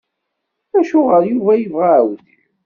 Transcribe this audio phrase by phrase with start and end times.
[0.77, 2.41] Acuɣer Yuba yebɣa aɛudiw?